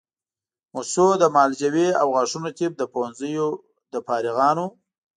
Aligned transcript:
موسسو 0.73 1.05
د 1.21 1.23
معالجوي 1.35 1.87
او 2.01 2.07
غاښونو 2.15 2.49
طب 2.59 2.71
د 2.77 2.81
پوهنځیو 2.93 3.47
له 3.91 3.99
فارغانو 4.07 4.65